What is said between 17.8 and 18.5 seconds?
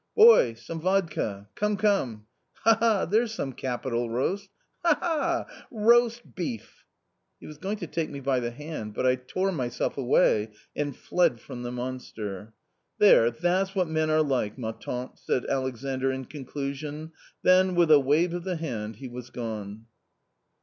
a wave of